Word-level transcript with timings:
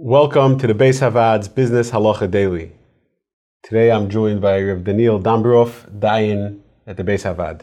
Welcome 0.00 0.58
to 0.58 0.68
the 0.68 0.74
Bais 0.74 1.00
HaVaad's 1.00 1.48
Business 1.48 1.90
Halacha 1.90 2.30
Daily. 2.30 2.70
Today 3.64 3.90
I'm 3.90 4.08
joined 4.08 4.40
by 4.40 4.62
Rav 4.62 4.84
Daniel 4.84 5.18
Dambrov, 5.20 5.98
Dayan 5.98 6.60
at 6.86 6.96
the 6.96 7.02
Beis 7.02 7.24
Havad. 7.24 7.62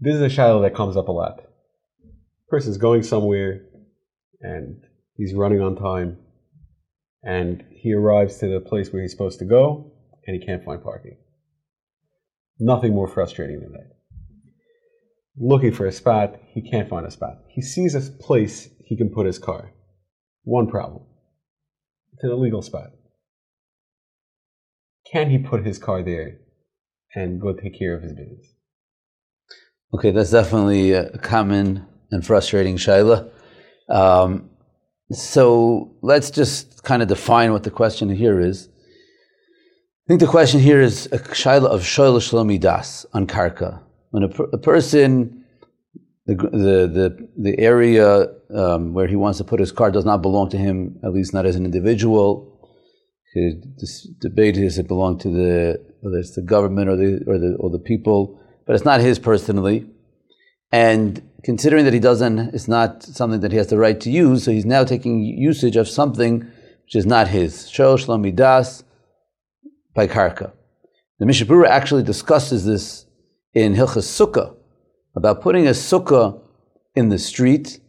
This 0.00 0.16
is 0.16 0.22
a 0.22 0.26
shaila 0.26 0.60
that 0.62 0.74
comes 0.74 0.96
up 0.96 1.06
a 1.06 1.12
lot. 1.12 1.42
Person's 2.48 2.78
going 2.78 3.04
somewhere 3.04 3.64
and 4.40 4.82
he's 5.14 5.32
running 5.32 5.60
on 5.60 5.76
time 5.76 6.18
and 7.22 7.62
he 7.70 7.94
arrives 7.94 8.38
to 8.38 8.48
the 8.48 8.58
place 8.58 8.92
where 8.92 9.00
he's 9.00 9.12
supposed 9.12 9.38
to 9.38 9.44
go 9.44 9.92
and 10.26 10.36
he 10.36 10.44
can't 10.44 10.64
find 10.64 10.82
parking. 10.82 11.16
Nothing 12.58 12.92
more 12.92 13.06
frustrating 13.06 13.60
than 13.60 13.70
that. 13.74 13.92
Looking 15.38 15.72
for 15.72 15.86
a 15.86 15.92
spot, 15.92 16.40
he 16.48 16.60
can't 16.60 16.90
find 16.90 17.06
a 17.06 17.10
spot. 17.12 17.38
He 17.50 17.62
sees 17.62 17.94
a 17.94 18.00
place 18.00 18.68
he 18.84 18.96
can 18.96 19.10
put 19.10 19.26
his 19.26 19.38
car. 19.38 19.70
One 20.42 20.66
problem 20.66 21.04
it's 22.20 22.24
an 22.24 22.32
illegal 22.32 22.60
spot. 22.60 22.90
Can 25.10 25.30
he 25.30 25.38
put 25.38 25.64
his 25.64 25.78
car 25.78 26.02
there 26.02 26.36
and 27.14 27.40
go 27.40 27.54
take 27.54 27.78
care 27.78 27.96
of 27.96 28.02
his 28.02 28.12
business? 28.12 28.46
Okay, 29.94 30.10
that's 30.10 30.30
definitely 30.30 30.92
a 30.92 31.16
common 31.18 31.86
and 32.10 32.24
frustrating 32.24 32.76
shaila. 32.76 33.30
Um, 33.88 34.50
so 35.10 35.96
let's 36.02 36.30
just 36.30 36.82
kind 36.82 37.00
of 37.00 37.08
define 37.08 37.52
what 37.52 37.62
the 37.62 37.70
question 37.70 38.10
here 38.10 38.38
is. 38.38 38.68
I 38.68 40.06
think 40.06 40.20
the 40.20 40.26
question 40.26 40.60
here 40.60 40.82
is 40.82 41.06
a 41.06 41.18
shaila 41.18 41.68
of 41.68 41.80
shoel 41.80 42.18
shelo 42.18 42.44
midaas 42.44 43.06
on 43.14 43.26
karka. 43.26 43.82
When 44.10 44.24
a, 44.24 44.28
per, 44.28 44.44
a 44.52 44.58
person, 44.58 45.39
the, 46.30 46.48
the, 46.50 46.86
the, 46.86 47.28
the 47.36 47.58
area 47.58 48.28
um, 48.54 48.92
where 48.94 49.08
he 49.08 49.16
wants 49.16 49.38
to 49.38 49.44
put 49.44 49.58
his 49.58 49.72
car 49.72 49.90
does 49.90 50.04
not 50.04 50.22
belong 50.22 50.48
to 50.50 50.58
him, 50.58 50.98
at 51.02 51.12
least 51.12 51.34
not 51.34 51.46
as 51.46 51.56
an 51.56 51.64
individual. 51.64 52.46
This 53.34 54.08
debate 54.20 54.56
is 54.56 54.78
it 54.78 54.88
belong 54.88 55.18
to 55.18 55.28
the 55.28 55.90
whether 56.00 56.18
it's 56.18 56.34
the 56.34 56.42
government 56.42 56.88
or 56.88 56.96
the 56.96 57.22
or 57.28 57.38
the 57.38 57.56
or 57.60 57.70
the 57.70 57.78
people, 57.78 58.40
but 58.66 58.74
it's 58.74 58.84
not 58.84 59.00
his 59.00 59.20
personally. 59.20 59.86
And 60.72 61.22
considering 61.44 61.84
that 61.84 61.94
he 61.94 62.00
doesn't, 62.00 62.38
it's 62.54 62.66
not 62.66 63.04
something 63.04 63.40
that 63.40 63.52
he 63.52 63.58
has 63.58 63.68
the 63.68 63.78
right 63.78 64.00
to 64.00 64.10
use, 64.10 64.44
so 64.44 64.50
he's 64.50 64.64
now 64.64 64.82
taking 64.82 65.22
usage 65.22 65.76
of 65.76 65.88
something 65.88 66.40
which 66.84 66.96
is 66.96 67.06
not 67.06 67.28
his. 67.28 67.70
Shoel 67.70 67.98
Shelo 67.98 68.20
Midaas 68.20 68.82
by 69.94 70.08
Karka. 70.08 70.52
The 71.20 71.26
Mishnah 71.26 71.46
Berurah 71.46 71.68
actually 71.68 72.02
discusses 72.02 72.64
this 72.64 73.06
in 73.54 73.74
Hilchas 73.74 74.08
Sukkah 74.08 74.56
about 75.14 75.42
putting 75.42 75.66
a 75.66 75.70
sukkah 75.70 76.40
in 76.94 77.08
the 77.08 77.18
street 77.18 77.80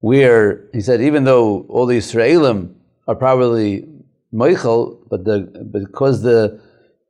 where 0.00 0.68
he 0.72 0.80
said, 0.80 1.00
even 1.00 1.24
though 1.24 1.62
all 1.68 1.86
the 1.86 1.98
Israelim 1.98 2.74
are 3.06 3.16
probably 3.16 3.88
mochel, 4.32 4.98
but 5.10 5.24
the, 5.24 5.40
because 5.72 6.22
the 6.22 6.60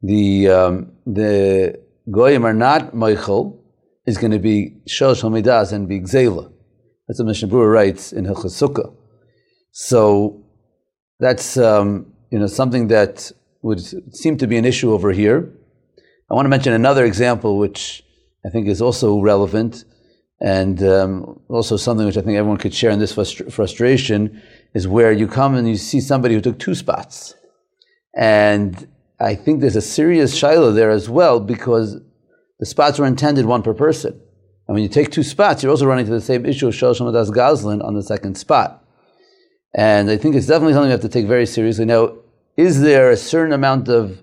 the 0.02 0.48
um, 0.48 0.92
the 1.06 1.78
goyim 2.10 2.44
are 2.46 2.54
not 2.54 2.94
mochel, 2.94 3.58
is 4.06 4.16
going 4.16 4.30
to 4.30 4.38
be 4.38 4.76
Shel 4.86 5.14
Shamidas 5.14 5.72
and 5.72 5.88
be 5.88 6.00
Gzela. 6.00 6.50
That's 7.06 7.18
what 7.18 7.26
Mishnah 7.26 7.48
Berurah 7.48 7.72
writes 7.72 8.12
in 8.12 8.24
Hilchas 8.24 8.54
Sukkah. 8.62 8.94
So 9.72 10.44
that's 11.18 11.56
um, 11.56 12.12
you 12.30 12.38
know 12.38 12.46
something 12.46 12.88
that 12.88 13.32
would 13.62 13.80
seem 14.14 14.36
to 14.38 14.46
be 14.46 14.56
an 14.56 14.64
issue 14.64 14.92
over 14.92 15.10
here. 15.12 15.52
I 16.30 16.34
want 16.34 16.44
to 16.44 16.50
mention 16.50 16.72
another 16.72 17.04
example, 17.04 17.58
which 17.58 18.04
I 18.44 18.50
think 18.50 18.68
is 18.68 18.82
also 18.82 19.20
relevant, 19.20 19.84
and 20.40 20.82
um, 20.82 21.40
also 21.48 21.76
something 21.76 22.06
which 22.06 22.16
I 22.16 22.22
think 22.22 22.36
everyone 22.36 22.58
could 22.58 22.74
share 22.74 22.90
in 22.90 22.98
this 22.98 23.12
frustra- 23.12 23.50
frustration 23.50 24.40
is 24.74 24.86
where 24.86 25.12
you 25.12 25.26
come 25.26 25.54
and 25.56 25.68
you 25.68 25.76
see 25.76 26.00
somebody 26.00 26.34
who 26.34 26.40
took 26.40 26.58
two 26.58 26.74
spots. 26.74 27.34
And 28.14 28.88
I 29.20 29.34
think 29.34 29.60
there's 29.60 29.76
a 29.76 29.82
serious 29.82 30.40
shaila 30.40 30.74
there 30.74 30.90
as 30.90 31.08
well 31.08 31.40
because 31.40 32.00
the 32.60 32.66
spots 32.66 32.98
were 32.98 33.06
intended 33.06 33.46
one 33.46 33.62
per 33.62 33.74
person. 33.74 34.12
And 34.66 34.74
when 34.74 34.82
you 34.82 34.88
take 34.88 35.10
two 35.10 35.22
spots, 35.22 35.62
you're 35.62 35.70
also 35.70 35.86
running 35.86 36.06
into 36.06 36.14
the 36.14 36.20
same 36.20 36.44
issue 36.44 36.68
of 36.68 36.74
Shal 36.74 36.94
Shamadas 36.94 37.30
gazlan 37.30 37.82
on 37.82 37.94
the 37.94 38.02
second 38.02 38.36
spot. 38.36 38.84
And 39.74 40.10
I 40.10 40.16
think 40.16 40.34
it's 40.34 40.46
definitely 40.46 40.74
something 40.74 40.88
we 40.88 40.92
have 40.92 41.00
to 41.00 41.08
take 41.08 41.26
very 41.26 41.46
seriously. 41.46 41.84
Now, 41.84 42.16
is 42.56 42.80
there 42.80 43.10
a 43.10 43.16
certain 43.16 43.52
amount 43.52 43.88
of 43.88 44.22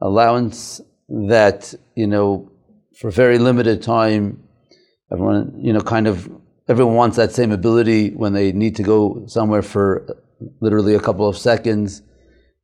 allowance 0.00 0.80
that, 1.08 1.74
you 1.94 2.06
know, 2.06 2.50
for 2.96 3.08
a 3.08 3.12
very 3.12 3.38
limited 3.38 3.82
time, 3.82 4.42
everyone, 5.12 5.58
you 5.60 5.72
know, 5.72 5.80
kind 5.80 6.06
of, 6.06 6.30
everyone 6.68 6.94
wants 6.94 7.16
that 7.16 7.32
same 7.32 7.52
ability 7.52 8.10
when 8.10 8.32
they 8.32 8.52
need 8.52 8.76
to 8.76 8.82
go 8.82 9.24
somewhere 9.26 9.62
for 9.62 10.16
literally 10.60 10.94
a 10.94 11.00
couple 11.00 11.28
of 11.28 11.36
seconds, 11.36 12.02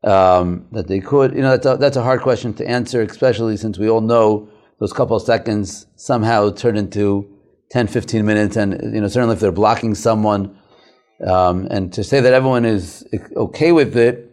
um, 0.05 0.67
that 0.73 0.89
they 0.89 1.01
could. 1.01 1.35
You 1.35 1.43
know, 1.43 1.51
that's 1.51 1.67
a, 1.67 1.77
that's 1.77 1.97
a 1.97 2.03
hard 2.03 2.23
question 2.23 2.55
to 2.55 2.67
answer, 2.67 3.03
especially 3.03 3.57
since 3.57 3.79
we 3.79 3.89
all 3.89 4.01
know 4.01 4.49
those 4.81 4.93
couple 4.93 5.17
of 5.17 5.23
seconds 5.23 5.87
somehow 5.97 6.51
turn 6.51 6.77
into 6.77 7.29
10, 7.71 7.87
15 7.87 8.25
minutes. 8.25 8.57
And, 8.57 8.95
you 8.95 9.01
know, 9.01 9.09
certainly 9.09 9.35
if 9.35 9.41
they're 9.41 9.53
blocking 9.53 9.95
someone, 9.95 10.59
um, 11.27 11.69
and 11.71 11.93
to 11.93 12.03
say 12.03 12.21
that 12.21 12.33
everyone 12.33 12.65
is 12.65 13.07
okay 13.37 13.71
with 13.71 13.97
it, 13.97 14.33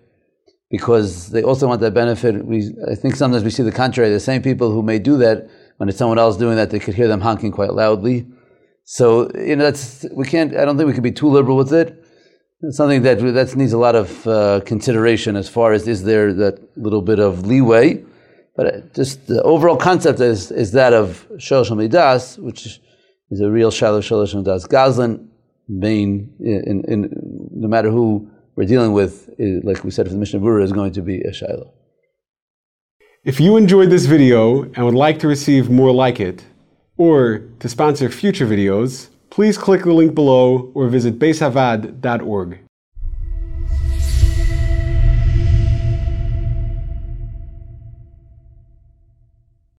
because 0.71 1.29
they 1.29 1.41
also 1.41 1.67
want 1.67 1.81
that 1.81 1.93
benefit. 1.93 2.45
We, 2.45 2.71
I 2.89 2.95
think 2.95 3.15
sometimes 3.15 3.43
we 3.43 3.49
see 3.49 3.63
the 3.63 3.71
contrary. 3.71 4.11
The 4.11 4.19
same 4.19 4.41
people 4.41 4.71
who 4.71 4.83
may 4.83 4.99
do 4.99 5.17
that 5.17 5.49
when 5.79 5.87
it's 5.87 5.97
someone 5.97 6.19
else 6.19 6.35
doing 6.35 6.57
that, 6.57 6.71
they 6.71 6.79
could 6.79 6.93
hear 6.93 7.07
them 7.07 7.21
honking 7.21 7.53
quite 7.53 7.73
loudly. 7.73 8.27
So 8.83 9.31
you 9.33 9.55
know, 9.55 9.63
that's 9.63 10.05
we 10.11 10.25
can't. 10.25 10.53
I 10.55 10.65
don't 10.65 10.75
think 10.77 10.87
we 10.87 10.93
can 10.93 11.03
be 11.03 11.13
too 11.13 11.29
liberal 11.29 11.55
with 11.55 11.73
it. 11.73 12.03
It's 12.61 12.75
something 12.75 13.01
that 13.03 13.19
that 13.19 13.55
needs 13.55 13.71
a 13.71 13.77
lot 13.77 13.95
of 13.95 14.27
uh, 14.27 14.59
consideration 14.65 15.37
as 15.37 15.47
far 15.47 15.71
as 15.71 15.87
is 15.87 16.03
there 16.03 16.33
that 16.33 16.55
little 16.77 17.01
bit 17.01 17.19
of 17.19 17.47
leeway. 17.47 18.03
But 18.57 18.93
just 18.93 19.27
the 19.27 19.41
overall 19.43 19.77
concept 19.77 20.19
is 20.19 20.51
is 20.51 20.73
that 20.73 20.91
of 20.91 21.25
shalosh 21.37 21.73
midas, 21.73 22.37
which 22.39 22.79
is 23.31 23.39
a 23.39 23.49
real 23.49 23.71
shalosh 23.71 24.07
shalosh 24.09 24.35
midas 24.35 24.67
gazlan. 24.67 25.27
Main 25.69 26.33
in, 26.39 26.83
in, 26.89 27.49
no 27.53 27.67
matter 27.69 27.89
who 27.89 28.29
we're 28.57 28.65
dealing 28.65 28.91
with, 28.91 29.29
like 29.63 29.85
we 29.85 29.91
said, 29.91 30.07
if 30.07 30.11
the 30.11 30.17
Mishnah 30.17 30.41
Berurah 30.41 30.63
is 30.63 30.73
going 30.73 30.91
to 30.93 31.01
be 31.01 31.21
a 31.21 31.31
shaila. 31.31 31.69
If 33.25 33.41
you 33.41 33.57
enjoyed 33.57 33.89
this 33.89 34.05
video 34.05 34.63
and 34.63 34.85
would 34.85 34.93
like 34.93 35.19
to 35.19 35.27
receive 35.27 35.69
more 35.69 35.91
like 35.91 36.21
it, 36.21 36.45
or 36.95 37.39
to 37.59 37.67
sponsor 37.67 38.09
future 38.09 38.47
videos, 38.47 39.09
please 39.29 39.57
click 39.57 39.83
the 39.83 39.91
link 39.91 40.15
below 40.15 40.71
or 40.73 40.87
visit 40.87 41.19
baishavaad.org. 41.19 42.59